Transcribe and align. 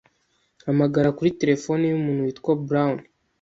Hamagara 0.65 1.15
kuri 1.17 1.35
terefone 1.39 1.83
yumuntu 1.87 2.25
witwa 2.27 2.51
Brown 2.67 2.97